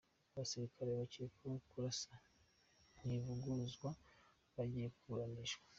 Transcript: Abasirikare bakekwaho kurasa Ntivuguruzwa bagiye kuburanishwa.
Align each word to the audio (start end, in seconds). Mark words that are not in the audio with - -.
Abasirikare 0.33 0.91
bakekwaho 0.99 1.57
kurasa 1.69 2.11
Ntivuguruzwa 2.99 3.89
bagiye 4.55 4.87
kuburanishwa. 4.97 5.65